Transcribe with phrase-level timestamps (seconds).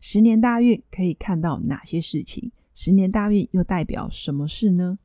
[0.00, 2.50] 十年大运可以看到哪些事情？
[2.74, 4.98] 十年大运又代表什么事呢？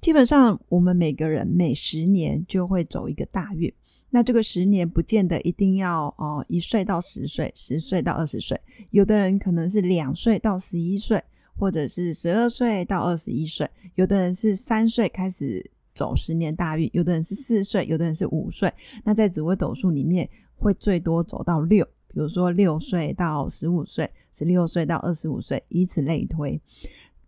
[0.00, 3.70] 基本上，我们每个人每十年就会走一个大运。
[4.08, 8.58] 那这个十年不见得一定要哦，一岁到十岁，十岁到二十岁。
[8.90, 11.22] 有的人可能是两岁到十一岁，
[11.54, 13.68] 或者是十二岁到二十一岁。
[13.96, 18.72] 有的人是三岁开始走十年大运，有的人是四岁，有的人是五岁。
[19.04, 21.86] 那在紫微斗数里面，会最多走到六。
[22.12, 26.60] 比如说六岁到十五岁，十六岁到二十五岁，以此类推。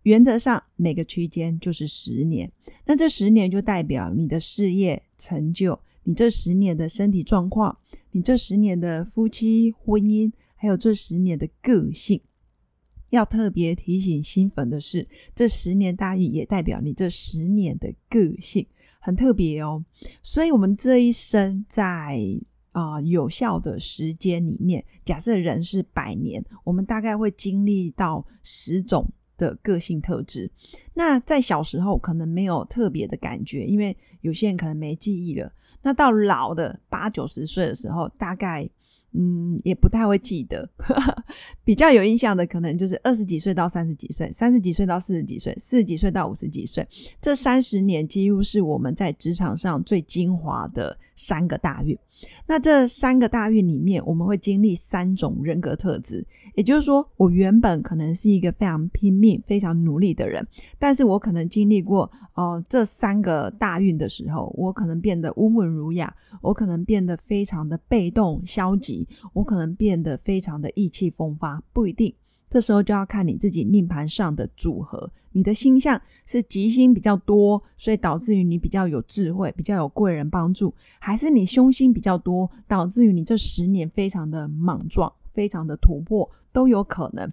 [0.03, 2.51] 原则上每个区间就是十年。
[2.85, 7.77] 那这十年就代表你的事业成就，你这十年的身体状况，
[8.11, 12.19] 你这十年的夫妻婚姻，还有这十年的个性。
[13.11, 18.67] 要特别提醒新粉的是，这十年大运也代表你这十年的个性，
[18.99, 19.85] 很特别哦。
[20.21, 22.19] 所以，我们这一生在。
[22.73, 30.51] 啊，有效的时间里面，假设人是百年，我们大概会经历到十种的个性特质。
[30.93, 35.49] 那在小时候可能没有特别的感觉，因为有些人可能没记忆了。
[35.81, 38.69] 那到老的八九十岁的时候，大概。
[39.15, 40.67] 嗯，也不太会记得，
[41.63, 46.83] 比较有印象的可能就是二十几岁到三十几岁，三十几岁到四十几岁，四十几岁到五十几岁，
[47.21, 51.95] 这三十年几乎是我们在职场上最精华的三个大运。
[52.45, 56.25] 那这三个大运里面，我们会经历三种人格特质，
[56.55, 60.45] 也就是说，我原本可能是一个非常拼命、非常努力的人，
[60.77, 69.07] 但是我可能经历过哦这三个大运的时候，我可能变得温文儒雅，我可能变得非常的被动、消极。
[69.33, 72.13] 我可能变得非常的意气风发，不一定。
[72.53, 87.27] 这时候就要看你自己命盘上的组合，你的星象是吉星比较多，所以导致于你比较有智慧，比较有贵人帮助，还是你凶星比较多，导致于你这十年非常的莽撞，非常的突破，都有可能。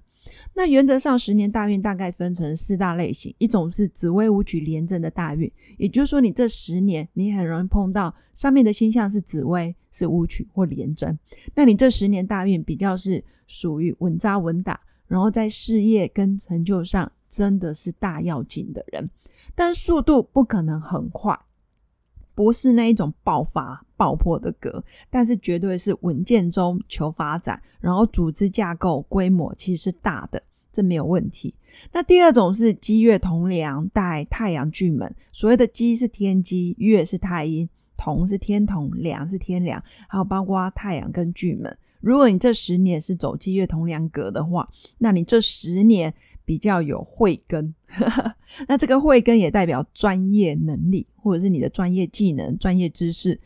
[0.55, 11.19] 那原则上，十年大运大概分成四大类型，一种是紫微武曲廉贞的大运，也就是说，你这十年你很容易碰到上面的星象是紫微、是武曲或廉贞，
[11.55, 19.11] 那你这十年大运比较是属于稳扎稳打，然后在事业跟成就上真的是大要紧的人，
[19.57, 21.37] 但速度不可能很快。
[22.33, 30.41] 不是那一种爆发爆破的格，但是绝对是稳健中求发展，然后组织架构规模其实是大的，
[30.71, 31.53] 这没有问题。
[31.93, 41.77] 那第二种是鸡月同梁带太阳巨门，所谓的鸡是天机，月是太阴，同是天同，梁是天梁，还有包括太阳跟巨门。
[42.01, 44.69] 如果你这十年是走鸡月同梁格的话，
[44.99, 46.13] 那你这十年。
[46.43, 47.73] 比较有慧根，
[48.67, 53.39] 那这个慧根也代表专业能力，或者是你的专业技能、专业知识，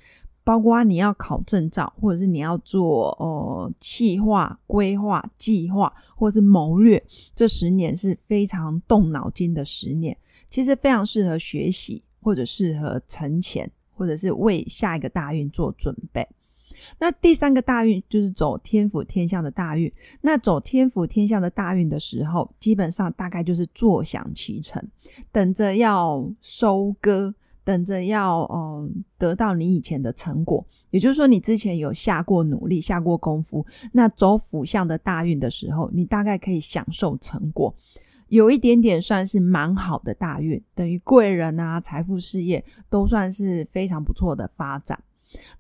[0.43, 7.03] 包括你要考证照，或者是你要做哦计划、规划、计划，或者是谋略。
[7.34, 10.16] 这十年是非常动脑筋的十年，
[10.48, 16.26] 其实非常适合学习，或者适合存钱，或者是为下一个大运做准备。
[16.99, 19.93] 那第三个大运就是走天府天象的大运。
[20.21, 24.83] 那走天府天象的大运的时候，基本上大概就是坐享其成，
[25.33, 30.67] 等着要收割，等着要嗯得到你以前的成果。
[30.91, 33.65] 也就是说，你之前有下过努力、下过功夫。
[33.93, 37.75] 那走府相的大运的时候，你大概可以享受成果，
[38.29, 44.99] 有一点点算是蛮好的大运，等于贵人啊、财富、事业都算是非常不错的发展。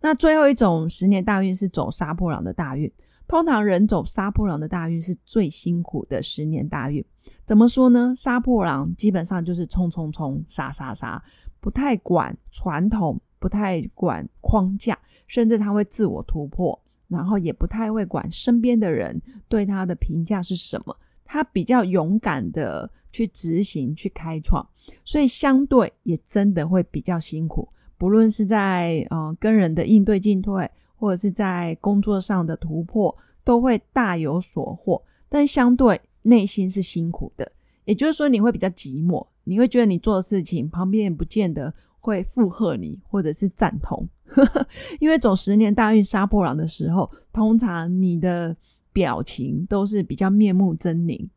[0.00, 2.90] 那最后一种十年大运是走杀破狼的大运，
[3.26, 7.04] 通常人走杀破狼的大运是最辛苦的十年大运。
[7.44, 8.14] 怎么说呢？
[8.16, 11.22] 杀破狼基本上就是冲冲冲、杀杀杀，
[11.60, 16.78] 不太管传统，不太管框架，甚至他会自我突破，
[17.08, 20.96] 然后也不太会管身边的人对他的评价是什么。
[21.24, 24.64] 他比较勇敢的去执行、去开创，
[25.04, 27.66] 所以相对也真的会比较辛苦。
[27.96, 35.02] 不论是在呃跟人的应对进退，或者是在工作上的突破，都会大有所获。
[35.28, 37.50] 但相对内心是辛苦的，
[37.84, 44.08] 也就是说你会比较寂寞，你会觉得你做的事情旁边人不见得会附和你，或者是赞同。
[45.00, 48.56] 因为走十年大运杀破狼的时候，通常你的
[48.92, 51.28] 表情都是比较面目狰狞，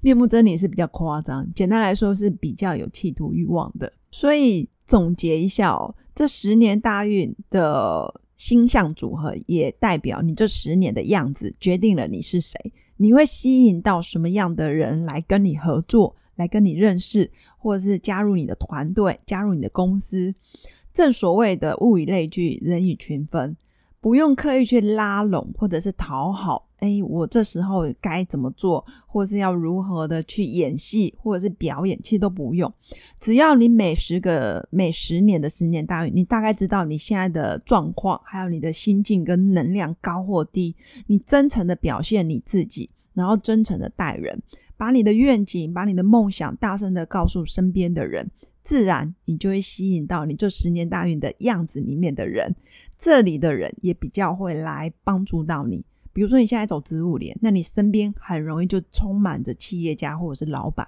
[0.00, 3.92] 面目狰狞是比较夸张，简单来说是比较有企图欲望的。
[4.10, 12.58] 所以总结一下哦，这十年大运的星象组合，也代表你这十年的样子，决定了你是谁，
[12.96, 20.34] 你会吸引到什么样的人来跟你合作，来跟你认识，或者是加入你的团队，加入你的公司。
[20.92, 23.56] 正所谓的物以类聚，人以群分。
[24.06, 32.72] 不用刻意去拉拢或者是讨好，哎，我这时候该怎么做，或是要如何的去演戏或者是表演，其实都不用。
[33.18, 40.76] 只要你每十个每十年的十年大运，你大概知道你现在的状况，还有你的心境跟能量高或低，
[41.08, 44.40] 你真诚的表现你自己，然后真诚的待人，
[44.76, 48.30] 把你的愿景、把你的梦想大声的告诉身边的人。
[48.66, 52.52] 自然，你就会吸引到你这十年大运的样子里面的人，
[52.98, 55.84] 这里的人也比较会来帮助到你。
[56.12, 60.84] 比如说，你现在走植物链，那你身边很容易就充满着企业家或者是老板；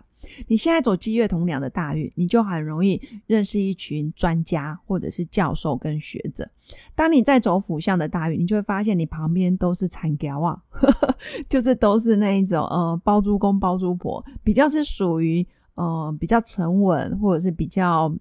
[0.49, 6.51] 你现在走积月同梁的大运，你就很容易认识一群专家或者是教授跟学者。
[6.97, 10.61] 当你在走辅相的大运，你就会发现你旁边都是残雕啊，
[11.49, 15.47] 就是都是那一种呃包租公包租婆，比较是属于。
[15.79, 18.13] 呃，比较沉稳或者是比较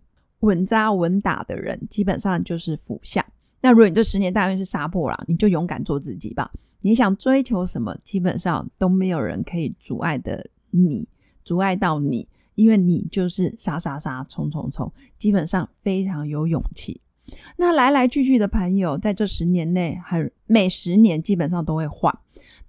[0.42, 3.25] 稳扎稳打的人，基本上就是辅相。
[3.62, 6.51] 那如果你这十年大运是杀破狼，你就勇敢做自己吧。
[6.81, 11.07] 你想追求什么，基本上都没有人可以阻碍的你，
[11.44, 17.01] 阻碍到你，因为你就是杀杀杀，冲冲冲，基本上非常有勇气。
[17.57, 22.15] 那来来去去的朋友，在这十年内，很每十年基本上都会换。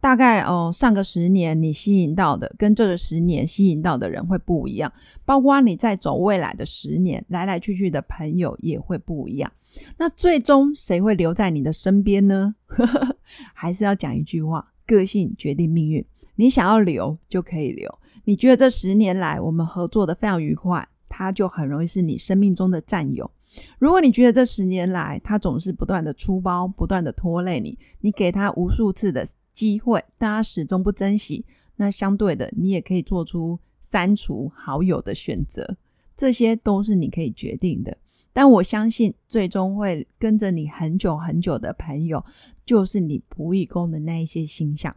[0.00, 4.92] 大概哦，上个十年你吸引到的，跟这个十年吸引到的人会不一样。
[5.24, 9.52] 包括你在走未来的十年，来来去去的朋友也会不一样。
[9.96, 12.54] 那最终谁会留在你的身边呢？
[13.52, 16.04] 还是要讲一句话：个性决定命运。
[16.36, 17.92] 你想要留就可以留。
[18.24, 23.28] 你觉得这十年来我们合作的非常愉快，他就很容易是你生命中的战友。
[23.78, 31.44] 如果你觉得这十年来他总是不断的出包，不断的拖累你，你给他无数次的机会，但他始终不珍惜，
[31.76, 35.76] 那相对的，你也可以做出删除好友的选择，
[36.16, 37.96] 这些都是你可以决定的。
[38.32, 42.24] 但我相信，最终会跟着你很久很久的朋友，
[42.64, 44.94] 就是你仆役宫的那一些星象，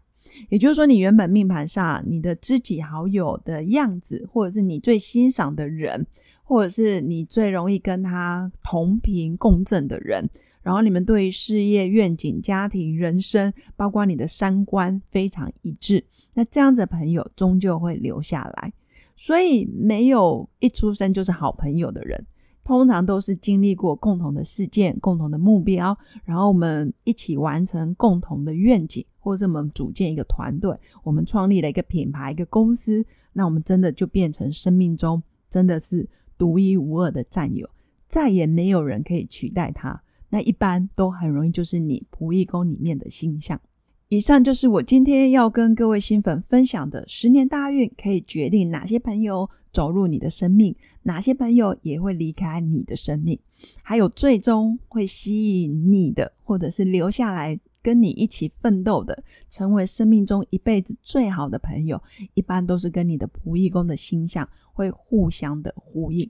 [0.50, 6.06] 也就是说，你原本命盘上你的知己好友的样子，或者是你最欣赏的人。
[6.44, 10.30] 或者是你最容易跟他同频共振的人，
[10.62, 16.04] 然后你们对于事业愿景、家庭、人生，包括你的三观非常一致，
[16.34, 18.74] 那这样子的朋友终究会留下来。
[19.16, 22.26] 所以没有一出生就是好朋友的人，
[22.64, 36.10] 通常都是经历过共同的事件、共同的目标，然后我们一起完成共同的愿景，或者是我们组建一个团队，我们创立了一个品牌、一个公司，那我们真的就变成生命中真的是。
[36.42, 37.70] 独一无二的战友，
[38.08, 40.02] 再也没有人可以取代他。
[40.30, 43.62] 那一般都很容易就是你仆役宫里面的星象。
[44.08, 53.40] 以上就是我今天要跟各位新粉分享的十年大运，可以决定哪些朋友走入你的生命，哪些朋友也会离开你的生命，
[53.84, 62.02] 还有最终会吸引你的，或者是留下来跟你一起奋斗的，成为生命中一辈子最好的朋友，
[62.34, 64.50] 一般都是跟你的仆役宫的星象。
[64.82, 66.30] 会互相的呼应。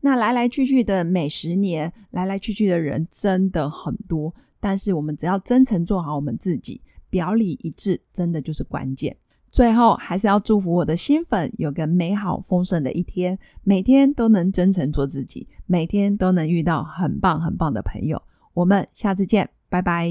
[0.00, 4.32] 那来来去去的每十年，来来去去的人真的很多。
[4.60, 9.16] 但是我们只要真诚做好我们自己，表里一致，真的就是关键。
[9.50, 18.22] 最后还是要祝福我的新粉有个美好丰盛的一天，每天都能真诚做自己，每天都能遇到很棒很棒的朋友。
[18.54, 20.08] 我们下次见，拜拜。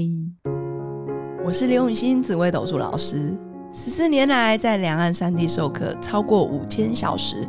[1.44, 3.32] 我是刘永新紫微斗数老师，
[3.72, 7.48] 十四年来在两岸三地授课超过五千小时。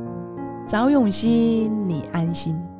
[0.67, 2.70] 找永熙，你安心。